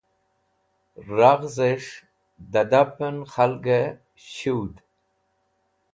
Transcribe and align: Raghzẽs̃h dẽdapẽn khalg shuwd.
Raghzẽs̃h 1.17 1.93
dẽdapẽn 2.51 3.17
khalg 3.33 3.65
shuwd. 4.33 4.75